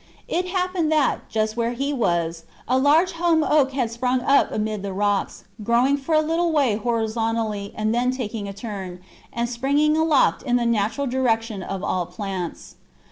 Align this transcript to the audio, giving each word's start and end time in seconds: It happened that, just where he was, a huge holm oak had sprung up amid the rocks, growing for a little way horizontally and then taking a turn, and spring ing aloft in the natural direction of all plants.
It 0.27 0.47
happened 0.47 0.91
that, 0.91 1.29
just 1.29 1.55
where 1.55 1.73
he 1.73 1.93
was, 1.93 2.45
a 2.67 2.79
huge 2.81 3.11
holm 3.11 3.43
oak 3.43 3.71
had 3.73 3.91
sprung 3.91 4.21
up 4.21 4.51
amid 4.51 4.81
the 4.81 4.93
rocks, 4.93 5.43
growing 5.61 5.95
for 5.95 6.15
a 6.15 6.21
little 6.23 6.51
way 6.51 6.75
horizontally 6.75 7.71
and 7.75 7.93
then 7.93 8.09
taking 8.09 8.47
a 8.47 8.53
turn, 8.53 8.99
and 9.31 9.47
spring 9.47 9.77
ing 9.77 9.95
aloft 9.95 10.41
in 10.41 10.55
the 10.55 10.65
natural 10.65 11.05
direction 11.05 11.61
of 11.61 11.83
all 11.83 12.07
plants. 12.07 12.77